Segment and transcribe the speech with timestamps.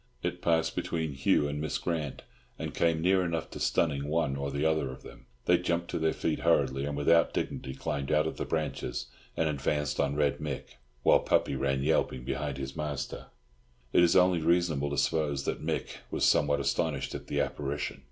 [0.23, 2.23] It passed between Hugh and Miss Grant,
[2.57, 5.27] and came near enough to stunning one or other of them.
[5.45, 9.05] They jumped to their feet hurriedly, and without dignity climbed out of the branches,
[9.37, 13.27] and advanced on Red Mick, while the puppy ran yelping behind his master.
[13.93, 17.99] It is only reasonable to suppose that Mick was somewhat astonished at the apparition.